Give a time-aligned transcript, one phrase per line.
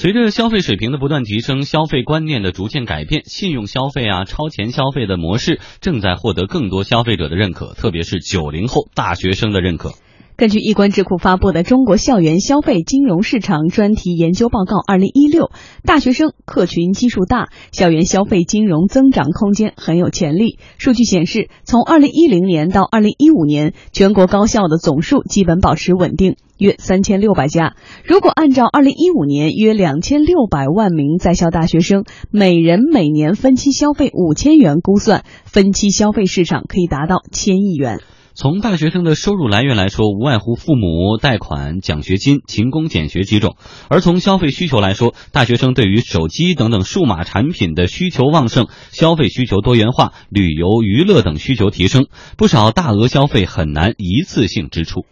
[0.00, 9.90] 随着消费水平的不断提升，消费观念的逐渐改变，信用消费啊、超前消费的模式正在获得更多消费者的认可，特别是九零后大学生的认可。
[10.38, 15.46] 根据易观智库发布的《中国校园消费金融市场专题研究报告（二零一六）》，
[15.82, 20.60] 大学生客群基数大，校园消费金融增长空间很有潜力。
[20.78, 27.74] 数据显示，从二零一零年到二零一五年，全国高校的总数基本保持稳定，约三千六百家。
[28.04, 37.98] 如果按照二零一五年约两千六百万名在校大学生每人每年分期消费五千元估算，分期消费市场可以达到千亿元。
[38.40, 43.56] 从大学生的收入来源来说，无外乎父母贷款、奖学金、勤工俭学几种；
[43.88, 52.06] 而从消费需求来说，大学生对于手机等等数码产品的需求旺盛，消费需求多元化，旅游、娱乐等需求提升，
[52.36, 55.04] 不少大额消费很难一次性支出。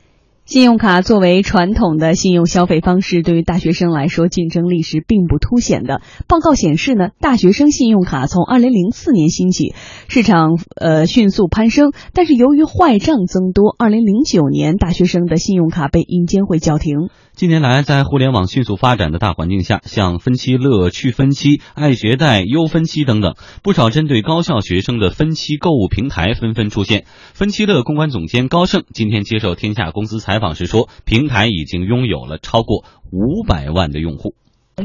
[0.46, 6.02] 信用卡作为传统的信用消费方式，对于大学生来说竞争力是并不凸显的。
[6.28, 9.74] 报告显示呢，大学生信用卡从二零零四年兴起，
[10.06, 17.08] 市场呃迅速攀升，但是由于坏账增多，二零零九年大学生的信用卡被银监会叫停。
[17.34, 27.04] 近年来，在互联网迅速发展的大环境下，像分期乐、去分期、爱学贷、优分期等等，不少针对高校学生的分期购物平台纷纷出现。
[27.34, 34.34] 分期乐公关总监高盛今天接受天下公司财采访时说，平台已经拥有了超过五百万的用户，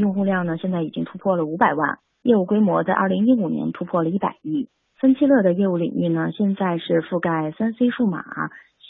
[0.00, 4.70] 用户量呢现在已经突破了五百万，业务规模在二零一五年突破了一百亿。
[4.98, 8.24] 分期乐的业务领域呢，现在是覆盖三 C 数码。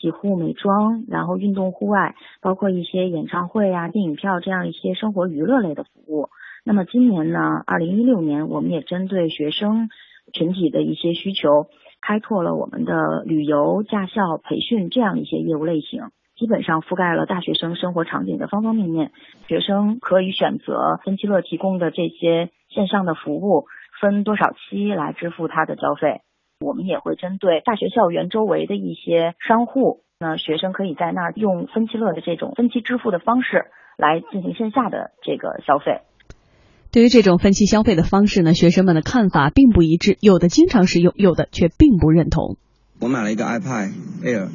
[0.01, 6.29] 洗护、美妆，然后运动、户外，包括一些演唱会啊、电影票这样一些生活娱乐类的服务。
[6.65, 9.89] 那么今年呢，二零一六年，我们也针对学生
[10.33, 11.67] 群体的一些需求，
[12.01, 16.11] 开拓了我们的旅游、驾校、培训这样一些业务类型，
[16.43, 19.13] 基本上覆盖了大学生生活场景的方方面面。
[19.47, 23.67] 学生可以选择分期乐提供的这些线上的服务，
[24.01, 26.23] 分多少期来支付他的交费。
[26.59, 33.67] 我们也会针对大学校园周围的一些商户，那学生可以在那儿用分期乐的这种分期支付的方式
[33.97, 36.01] 来进行线下的这个消费。
[36.91, 42.57] 对于这种分期消费的方式呢，学生们的看法并不一致，有的经常使用，有的却并不认同。
[43.01, 43.93] 我买了一个 iPad
[44.25, 44.49] Air，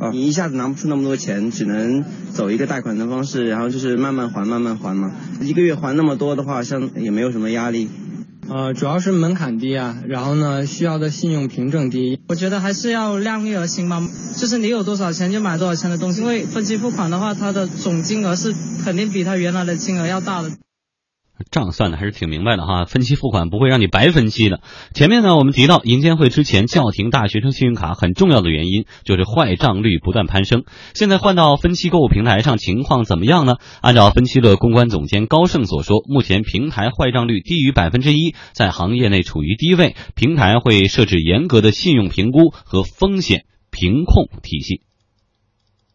[0.00, 2.02] 啊，你一下子拿不出那么多钱，只能
[2.32, 5.12] 走一个贷款的方式，然后就是慢慢还，慢慢还嘛。
[5.42, 7.88] 一个月还那么多的话，像也没有什么压力。
[8.48, 12.18] 呃，主要是门槛低啊，然后呢，需要的信用凭证低。
[12.28, 14.02] 我觉得还是要量力而行吧，
[14.36, 20.50] 就是你有多少钱就买多少钱的东西，因为分期付款的话，它的总金额是肯定比它原来的金额要大的。
[21.50, 24.60] 账算的还是挺明白的哈，分期付款不会让你白分期的。
[24.94, 30.64] 前面呢，我们提到银监会之前叫停大学生信用卡很重要的原因就是坏账率不断攀升。
[30.94, 33.56] 现在换到分期购物平台上，情况怎么样呢？
[33.80, 39.96] 按照分期乐公关总监高盛所说，目前平台坏账率低于百分之一，在行业内处于低位。
[40.14, 44.89] 平台会设置严格的信用评估和风险评控体系。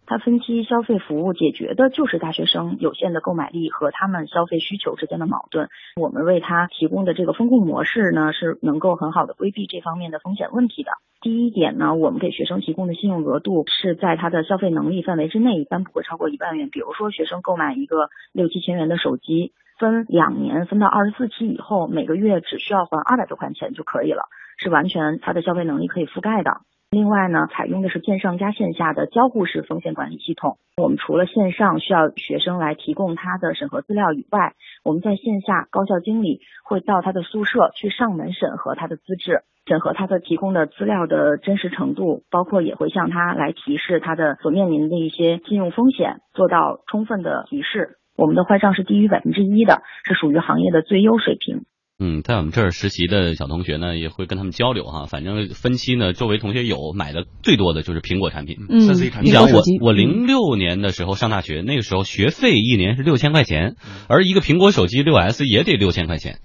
[0.08, 5.70] 它分期消费服务解决的就是大学生有限的购买力和他们消费需求之间的矛盾。
[6.00, 10.92] 我们为他提供的这个风控模式呢，是能够很好的规避这方面的风险问题的。
[11.22, 16.70] 第一点呢，我们给学生提供的信用额度是在他的消费能力范围之内，一般不会超过一万元。
[16.70, 24.26] 比如说，学生购买一个六七千元的手机，分两年分到二十四期以后，每个月只需要还二百多块钱就可以了，
[24.60, 26.62] 是完全他的消费能力可以覆盖的。
[26.96, 30.56] 另外呢，采用的是线上加线下的交互式风险管理系统。
[30.78, 34.54] 我们除了线上需要学生来提供他的审核资料以外，
[34.86, 47.98] 我们在线下高校经理会到他的宿舍去上门审核他的资质，审核他的提供的资料的真实程度，包括也会向他来提示他的所面临的一些信用风险，做到充分的提示。
[48.16, 51.66] 我们的坏账是低于百分之一的，是属于行业的最优水平。
[51.98, 55.06] 嗯，在我们这儿实习的小同学呢，也会跟他们交流哈。
[55.06, 59.32] 反正分期呢，周围同学有买的最多的就是苹果产品，三 C 产品。
[59.32, 63.78] 你想我，我零六年的时候上大学，那个时候学费一年是六千块钱，
[64.10, 66.40] 而一个苹果手机六 S 也得六千块钱。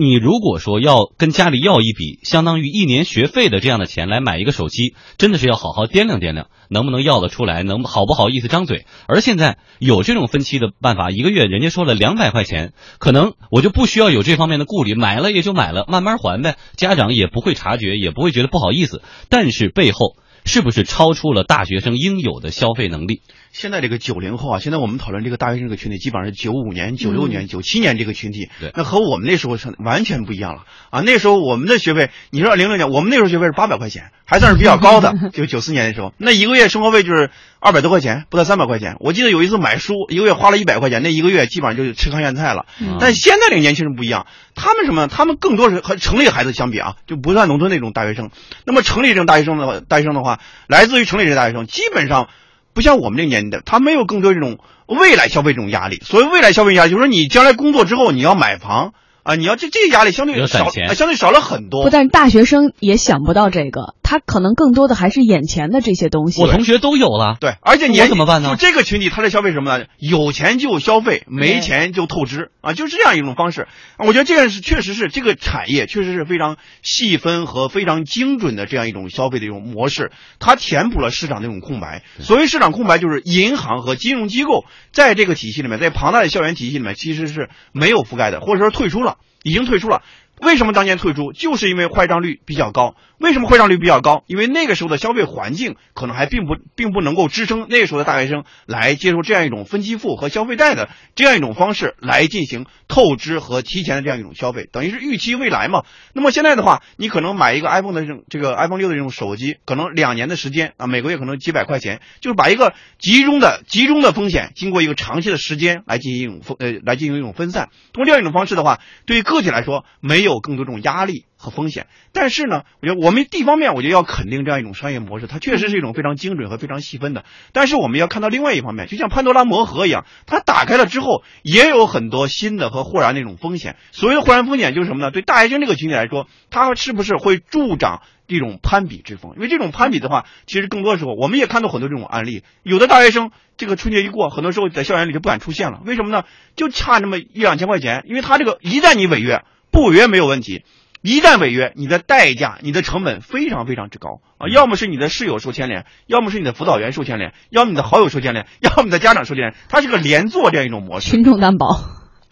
[0.00, 8.86] 你如果说要跟家里要一笔相当于一年学费的这样的钱来买一个手机，真的是要好好掂量掂量，能不能要得出来，能好不好意思张嘴。
[9.08, 19.02] 而现在有这种分期的办法，一个月人家说了两百块钱，可能我就不需要有这方面的顾虑，买了也就买了，慢慢还呗，家长也不会察觉，也不会觉得不好意思。
[19.28, 20.14] 但是背后
[20.44, 23.22] 是不是超出了大学生应有的消费能力？
[23.52, 28.48] 现在这个九零后啊，现在我们讨论这个大学生这个群体，基本上是九五年、九六年、九七年这个群体。
[28.60, 31.00] 对，那和我们那时候是完全不一样了啊！
[31.00, 35.14] 那时候我们的学费，你说零六年，我们那时候学费是八百块钱，还算是比较高的。
[35.32, 38.96] 就九四年的时候，那一个月生活费就是二百多块钱，不到三百块钱。
[39.00, 42.66] 我记得有一次买书，一个月花了一百块钱，那一个月基本上就是吃糠咽菜了。
[43.00, 45.08] 但现在这个年轻人不一样，他们什么？
[45.08, 48.30] 他们更多是和城里孩子相比啊，就不算农村那种大学生。
[48.64, 52.28] 那么城里这种大学生的话，大学生的话，来自于城里这大学生，基本上。
[52.78, 56.00] 不像我们这个年代，他没有更多这种未来消费这种压力。
[56.04, 58.92] 所谓未来消费压力，就是说你将来工作之后你要买房
[59.28, 61.84] 啊，你要这这个压力相对少，相对少了很多。
[61.84, 63.94] 不，但是大学生也想不到这个。
[64.02, 66.40] 他可能更多的还是眼前的这些东西。
[66.40, 68.48] 我同学都有了，对，而且你我怎么办呢？
[68.48, 69.84] 就这个群体，他在消费什么呢？
[69.98, 73.68] 有钱就消费，没钱就透支啊，就是这样一种方式。
[73.98, 82.02] 我觉得这个是确实是这个产业确实是非常细分和非常精准的这样一种消费的一种模式，它填补了市场这种空白。
[82.20, 90.02] 所谓市场空白，就是银行和金融机构在这个体系里面，在庞大的校园体系里面，其实是没有覆盖的，或者说退出了，已经退出了。
[90.40, 91.32] 为什么当年退出？
[91.32, 92.94] 就是因为坏账率比较高。
[93.18, 94.22] 为什么坏账率比较高？
[94.26, 105.82] 因为那个时候的消费环境可能还并不并不能够支撑那个时候的大学生来接受这样一种分期付和消费贷的这样一种方式来进行透支和提前的这样一种消费，等于是预期未来嘛。
[106.12, 117.70] 那么现在的话，你可能买一个 iPhone 的这种这个 iPhone 六的这种手机，可能两年的时间啊，每个月可能几百块钱，就是把一个集中的集中的风险，经过一个长期的时间来进行一种分呃来进行一种分散。
[117.92, 121.24] 通过这样一种方式的话，对于个体来说没有更多这种压力。
[121.40, 127.24] 和风险，但是呢，我觉得我们地方面，我觉得要肯定这样一种商业模式，它确实是一种非常精准和非常细分的。
[127.52, 133.76] 但是我们要看到另外一方面，就像潘多拉魔盒一样，它打开了之后，也有很多新的和豁然那种风险。
[133.92, 135.12] 所谓的豁然风险就是什么呢？
[135.12, 139.34] 对大学生这个群体来说，它是不是会助长这种攀比之风？
[139.36, 145.80] 因为这种攀比的话，其实更多时候我们也看到很多这种案例，有的大学生这个春节一过，很多时候在校园里就不敢出现了。
[145.84, 146.24] 为什么呢？
[146.56, 150.64] 就差那么一两千块钱，因为他这个一旦你违约，不违约没有问题。
[151.00, 154.48] 一旦违约，你的代价、你的成本非常非常之高啊！
[154.52, 159.54] 要么是你的室友受牵连，要么是你的辅导员受牵连，要么你的好友受牵连，要么你的家长受牵连。
[159.68, 161.80] 它是个连坐这样一种模式，群众担保。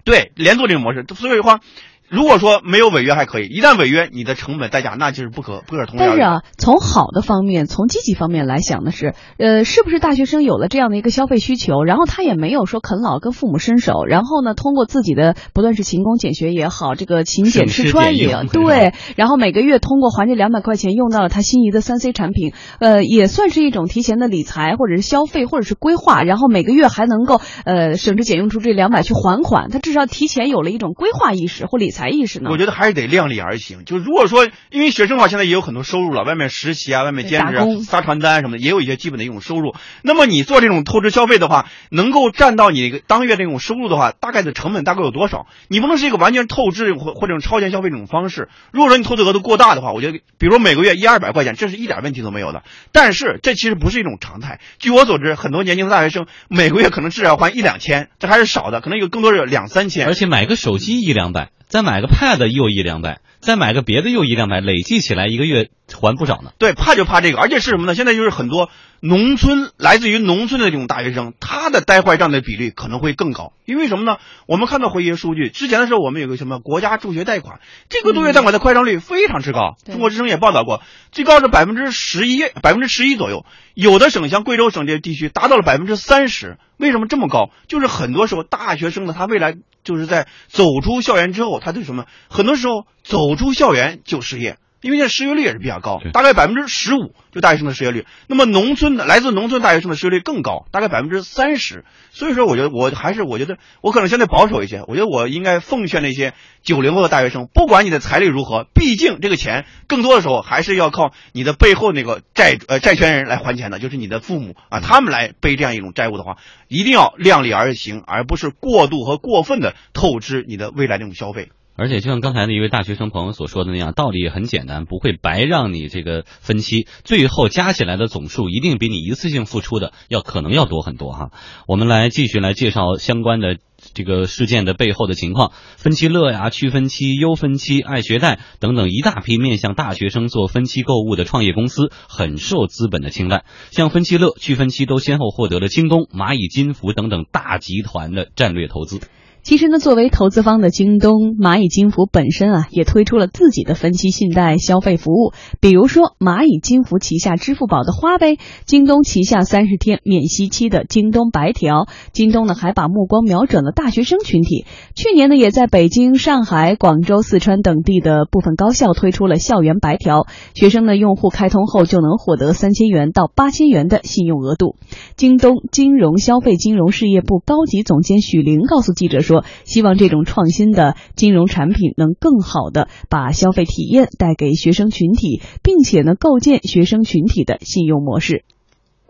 [0.04, 1.60] 对，连坐这种模式，所以的话。
[2.08, 31.95] 如果说没有违约还可以，一旦违约，你的成本代价那就是不可不可同日但是啊，从好的方面，从积极方面来想的是，呃，是不是大学生有了这样的一个消费需求，然后他也没有说啃老跟父母伸手，然后呢，通过自己的不论是勤工俭学也好，这个勤俭吃穿也对，然后每个月通过还这两百块钱用到了他心仪的三 C 产品，呃，也算是一种提前的理财或者是消费或者是规划，然后每个月还能够呃省吃俭用出这两百去还款，他至少提前有了一种规划意识或理。
[31.96, 32.50] 才意识呢？
[32.50, 33.86] 我觉得还是得量力而行。
[33.86, 39.74] 就如果说，因为学生的话，现在也有很多收入了，外面实习啊，外面兼职、啊、发传单什么的，也有一些基本的一种收入。
[40.02, 45.46] 那么你做这种透支消费的话，能够占到你当月这种收入的话，大概的成本大概有多少？
[45.68, 48.50] 你不能是一个完全透支或或者超前消费这种方式。
[48.72, 52.62] 如果说你透资额度过大的话，我觉得，比如每个月一二百块钱，这是一点问题都没有的。
[52.92, 54.60] 但是这其实不是一种常态。
[54.78, 60.06] 据我所知，很多年轻的大学生每个月可能至少要还一两千，这还是少的，可能有更多是两三千。
[60.06, 61.50] 而且买个手机一两百。
[61.66, 66.52] 再买个 Pad 又一两百，再买个别的又一两百，累计起来一个月还不少呢。
[66.58, 67.94] 对，怕就怕这个，而且是什么呢？
[67.94, 73.52] 现在就是很多农村来自于农村的这种大学生，他的呆坏账的比例可能会更高。
[73.64, 74.18] 因为什么呢？
[74.46, 79.76] 我们看到回一些数据，之前的时候我们有个什么国家助学贷款，这个助学贷款的坏账率非常之高。
[79.84, 80.82] 中国之声也报道过，
[81.12, 83.44] 最高是百分之十一，百分之十一左右。
[83.74, 86.58] 有的省像贵州省这些地区达到了百分之三十。
[86.78, 87.50] 为什么这么高？
[87.68, 92.06] 就是很多时候大学生呢，他未来就是在走出校园之后，他对什么？
[92.28, 94.58] 很多时候走出校园就失业。
[94.80, 98.06] 因为现在失业率也是比较高，大概百分之十五就大学生的失业率。
[98.26, 101.84] 那么农村的来自农村大学生的失业率更高，大概百分之三十。
[102.10, 104.82] 所以说，我觉得我还是我觉得我可能相对保守一些。
[104.86, 116.36] 我觉得我应该奉劝那些九零后的大学生，不管你的财力如何，毕竟这个钱更多的时候还是要靠你的背后那个债呃债权人来还钱的，就是你的父母啊，他们来背这样一种债务的话，
[116.68, 121.50] 一定要量力而行，而不是过度和过分的透支你的未来那种消费。
[121.76, 131.30] 而且就像刚才的一位大学生朋友所说的那样，道理也很简单，不会白让你这个分期，最后加起来的总数一定比你一次性付出的要可能要多很多哈。
[131.68, 133.58] 我们来继续来介绍相关的
[133.92, 143.44] 这个事件的背后的情况，分期乐呀、区分期、优分期、爱学贷等等一大批面向大学生做分期购物的创业公司，很受资本的青睐。
[143.70, 149.00] 像分期乐、区分期都先后获得了京东、蚂蚁金服等等大集团的战略投资。
[149.46, 155.34] 其实呢，作为投资方的京东、蚂蚁金服本身啊，也推出了自己的分期信贷消费服务。
[155.60, 161.86] 比如说，蚂蚁金服旗下支付宝的花呗，京东旗下三十天免息期的京东白条。
[162.12, 164.64] 京东呢，还把目光瞄准了大学生群体。
[164.96, 174.74] 去年呢，也在北京、上海、广州、四川等地的部分高校推出了校园白条，学生呢，用户开通后就能获得三千元到八千元的信用额度。
[175.14, 179.35] 京东金融消费金融事业部高级总监许玲告诉记者说。
[179.42, 188.44] 希望这种创新的金融产品能更好的把消费体验带给学生群体，并且呢构建学生群体的信用模式。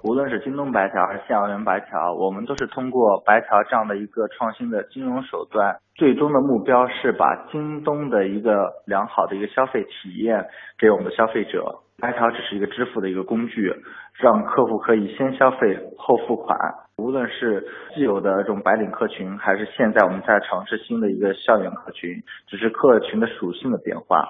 [0.02, 10.47] 无论是京东白条还是校园白条，我们都是通过白条这样的一个创新的金融手段，最终的目标是把京东的一个良好的一个消费体验
[10.78, 11.83] 给我们的消费者。
[11.99, 13.75] 白条只是一个支付的一个工具，
[14.15, 16.59] 让客户可以先消费后付款。
[16.99, 24.29] 无论是既有的这种白领客群，还是现在我们在尝试新的一个校园客群，只是客群的属性的变化。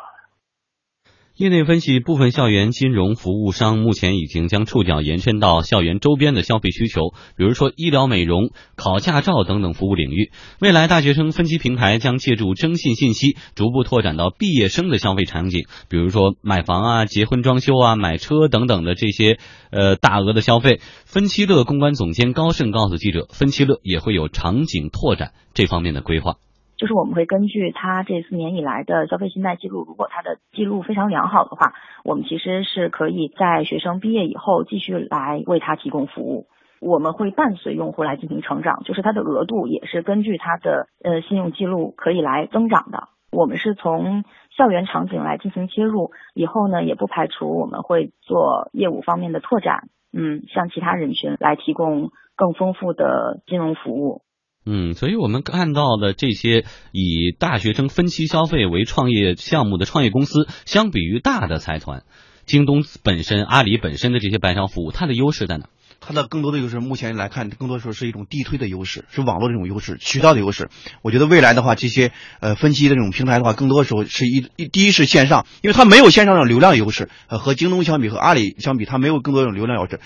[1.36, 10.30] 业内分析，部分校园金融服务商目前已经将触角延伸到校园周边的消费需求，比如说医疗美容、考驾照等等服务领域。
[10.60, 19.38] 未来大学生分期平台将借助征信信息，逐步拓展到毕业生的消费场景，比如说买房啊、结婚装修啊、买车等等的这些
[19.70, 20.80] 呃大额的消费。
[21.04, 26.36] 分期乐公关总监高盛告诉记者，分期乐也会有场景拓展这方面的规划。
[26.76, 31.72] 就是我们会根据他这四年以来的消费信贷记录，如果他的记录非常良好的话，
[32.04, 36.46] 我们其实是可以在学生毕业以后继续来为他提供服务。
[36.78, 43.08] 我们会伴随用户来进行成长，就是他的额度也是根据他的呃信用记录可以来增长的。
[43.32, 44.24] 我们是从
[44.56, 54.20] 校园场景来进行切入，以后呢也不排除我们会做业务方面的拓展，嗯，向其他人群来提供更丰富的金融服务。
[54.68, 62.02] 嗯，所以我们看到的这些以大学生分期消费为创业项目的创业公司，相比于大的财团，
[62.46, 65.66] 京东本身、阿里本身的这些白条服务，它的优势在哪？
[66.00, 70.68] 它的更多的优势，目前来看，更多时候是一种地推的优势，是网络的这种优势、渠道的优势。
[71.00, 80.00] 我觉得未来的话，这些呃分期的这种平台的话，更多时候是一一第一是线上，因为它没有线上的流量优势，呃和京东相比和阿里相比，它没有更多的流量优势。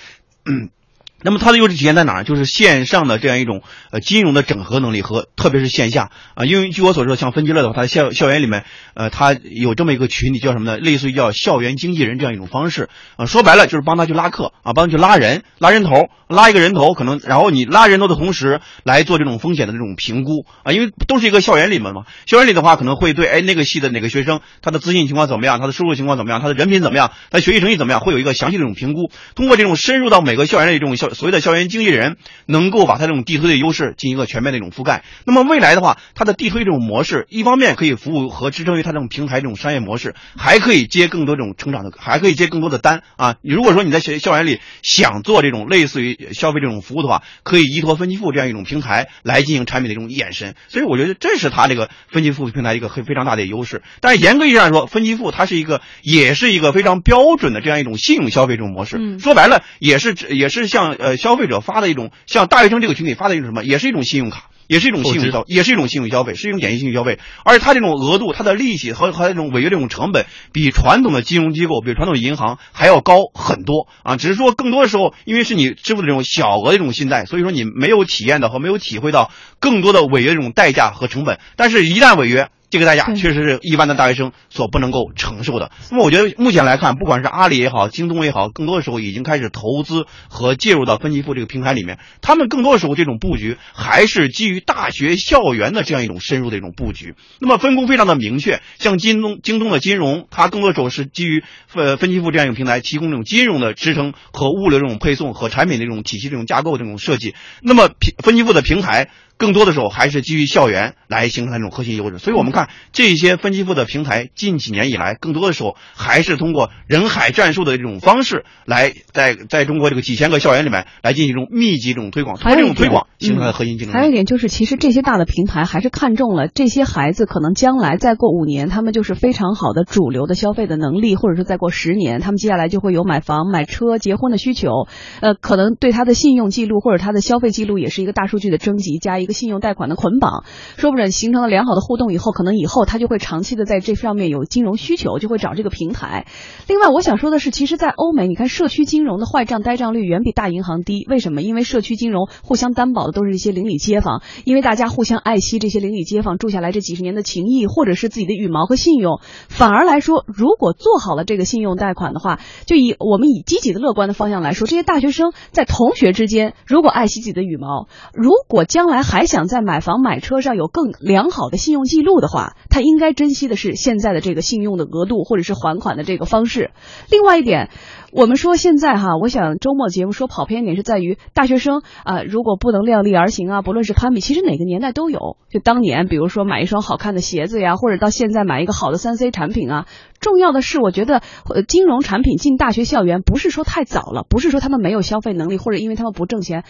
[0.45, 0.69] 嗯。
[1.23, 2.25] 那么它的优势体现在哪儿？
[2.25, 10.77] 就是线上的这样一种呃金融的整合能力和特别是线下啊，因为据我所知，像分期乐的话，它校校园里面呃，它有这么一个群体叫什么呢？
[10.79, 31.10] 类似于叫校园经纪人这样一种方式啊，说白了就是帮他去拉客啊，帮他去拉人、拉人头、拉一个人头，可能然后你拉人头的同时来做这种风险的这种评估啊，因为都是一个校园里面嘛，校园里的话可能会对哎那个系的哪个学生他的资信情况怎么样，他的收入情况怎么样，他的人品怎么样，他学习成绩怎么样，会有一个详细的这种评估，通过这种深入到每个校园的这种校。
[31.15, 35.05] 所谓的校园经纪人能够把他这种地推的优势进行一个全面的一种覆盖。
[35.25, 43.37] 那么未来的话，它的地推这种模式，一方面可以服务和支撑于它这种平台这种商业模式，还可以接更多这种成长的，还可以接更多的单啊。
[43.43, 50.55] 如果说你在校校园里想做这种类似于消费这种服务的话，可以依托分期付这样一种平台来进行产品的一种延伸。
[50.69, 53.83] 所以我觉得这是它这个分期付平台一个非非常大的优势。
[54.01, 59.19] 但是严格意义上说，分期付它是一个也是一个非常标准的这样一种信用消费这种模式。
[59.19, 67.19] 说白了，也是也是像呃消费者发的一种，像大学生这个群体发的一种什么，也是一种信用卡，也是一种信用消，也是一种信用消费，是一种典型信用消费。
[67.45, 74.17] 而且它这种额度、它的利息和和这种违约这种成本，比传统的金融机构，比传统银行还要高很多啊。
[74.17, 81.39] 只是说更多的时候，因为是你支付的这种小额的这种信贷，所以说你没有体验到和没有体会到更多的违约这种代价和成本。
[81.57, 85.73] 但是，一旦违约，这个代价确实是一般的大学生所不能够承受的。
[85.91, 91.99] 那么，我觉得目前来看，不管是阿里也好，京东也好，更多的时候已经开始投资和介入到分期付这个平台里面。
[92.23, 97.15] 他们更多的时候这种布局还是基于大学校园的这样一种深入的一种布局。
[97.41, 101.43] 那么分工非常的明确，像京东、京东的金融，它更多的时候是基于
[101.75, 107.35] 呃分期付这样一个平台，提供这种金融的支撑和物流这种配送和产品的这种体系这种架构这种设计。
[107.63, 109.11] 那么平分期付的平台。
[109.41, 123.99] 更多的时候还是基于校园来形成这种核心优势，所以我们看这些分期付的平台，近几年以来，更多的时候还是通过人海战术的这种方式来在在中国这个几千个校园里面来进行一种密集这种推广，通过这种推广形成它的核心竞争力。
[123.99, 134.87] 还有一点就是，其实这些大的平台还是看中了这些孩子，可能将来再过五年，他们就是非常好的主流的消费的能力，或者是再过十年，他们接下来就会有买房、买车、结婚的需求。
[135.23, 140.45] 呃，可能对他的信用记录或者他的消费记录也是一个大数据的征集加一信用贷款的捆绑，
[140.77, 146.27] 说不准形成了良好的互动以后，可能以后他就会长期的在这上面有金融需求，就会找这个平台。
[146.67, 151.43] 另外，我想说的是，其实，在欧美，你看社区金融的坏账呆账率远比大银行低，为什么？
[151.43, 176.71] 因为社区金融互相担保的都是一些邻里街坊，因为大家互相爱惜这些邻里街坊住下来这几十年的情谊，或者是自己的羽毛和信用，反而来说，如果做好了这个信用贷款的话，就以我们以积极的乐观的方向来说，这些大学生在同学之间，如果爱惜自己的羽毛，如果将来还还想在买房买车上有更良好的信用记录的话，他应该珍惜的是现在的这个信用的额度或者是还款的这个方式。
[177.11, 177.69] 另外一点，
[178.13, 185.37] 我们说现在哈，我想周末节目说跑偏一点是在于大学生啊、如果不能量力而行啊，不论是攀比，其实哪个年代都有。
[185.51, 189.87] 就当年，比如说买一双好看的鞋子呀，或者到现在买一个好的三 C 产品啊。
[190.19, 191.21] 重要的是，我觉得
[191.55, 196.65] 呃，金融产品进大学校园不是说太早了，不是说他们没有消费能力，或者因为他们不挣钱，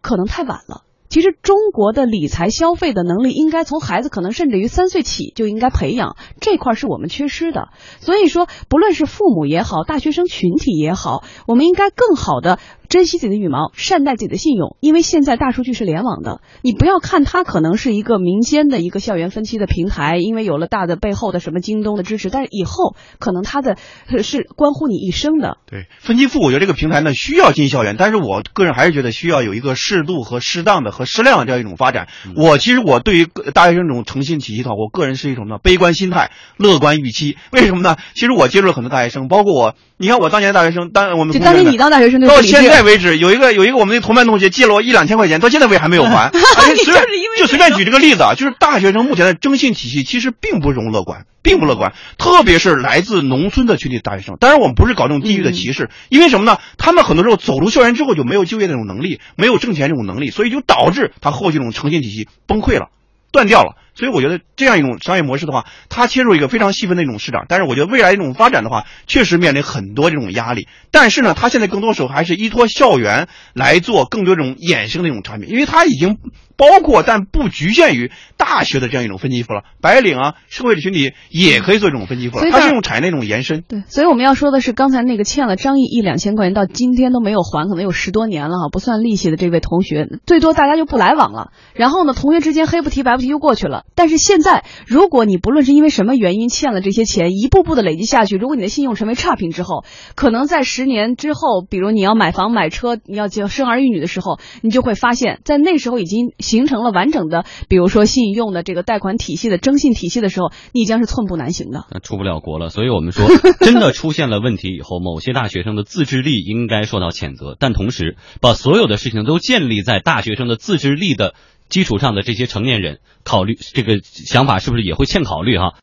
[0.00, 0.80] 可能太晚了。
[1.14, 7.68] 其实中国的理财消费的能力，应该从孩子可能甚至于三岁起就应该培养，这块是我们缺失的。
[8.00, 23.76] 所以说，不论是父母也好，大学生群体也好，我们应该更好的珍惜自己的羽毛，善待自己的信用，因为现在大数据是联网的，你不要看它可能是一个民间的一个校园分期的平台，因为有了大的背后的什么京东的支持，但是以后可能它的
[24.08, 25.58] 是是关乎你一生的。
[25.66, 32.08] 对，分期付，我觉得这个平台呢需要进校园，但是我个人还是觉得需要有一个适度和适当的和适量的这样一种发展。
[32.36, 37.36] 我其实我对于大学生这种诚信体系的话，我个人是一种呢悲观心态、乐观预期。
[37.50, 37.96] 为什么呢？
[38.14, 46.30] 其实我接触了很多大学生，包括我，你看我当年的大学生，当我们就当年你当大学生就到不理智现在为止，有一个有一个我们的同班同学借了我一两千块钱，到现在为止还没有还。
[46.32, 47.04] 而且随便
[47.38, 54.36] 就随便举这个例子啊，就是大学生目前的征信体系其实并不容乐观，并不乐观，特别是来自农村的群体大学生。
[54.40, 56.58] 当然，我们不是搞这种地域的歧视，因为什么呢？
[56.78, 62.88] 他们很多时候走出校园之后就没有就业的这种能力，没有挣钱这种能力，所以就导致他后续这种诚信体系崩溃了。
[63.32, 63.74] 断掉了。
[63.94, 67.46] 所以我觉得这样一种商业模式的话，它切入一个非常细分的一种市场。
[67.48, 70.68] 但是我觉得未来一种发展的话，确实面临很多这种压力。
[70.90, 76.18] 但是呢，它现在更多时候还是依托校园来做更多这种衍生的一种产品，因为它已经
[76.56, 83.62] 包括但不局限于大学的这样一种分期付了，白领啊、社会的群体也可以做这种分期付了，它是所以大一种产业的一种延伸。
[83.66, 91.52] 对，所以我们要说的是，刚才那个欠了张毅一两千块钱到今天都没有还，可能有十多年了哈，不算利息的这位同学，最多大家就不来往了。
[91.74, 93.83] 然后呢，同学之间黑不提白不提就过去了。
[93.96, 99.84] 但是现在，如果你不论是因为什么原因欠了这些钱，一步步的累积下去，如果你的信用成为差评之后，
[100.16, 111.84] 可能在十年之后，比如你要买房买车，你要结生儿育女的时候，你就会发现，在那时候已经形成了完整的，比如说信用的这个贷款体系的征信体系的时候，你将是寸步难行的。
[111.92, 112.70] 那出不了国了。
[112.70, 113.28] 所以我们说，
[113.60, 121.34] 真的出现了问题以后，某些大学生的自制力应该受到谴责，但同时把所有的事情都建立在大学生的自制力的
[121.68, 125.74] 基础上的这些成年人，考虑这个想法是不是也会欠考虑哈？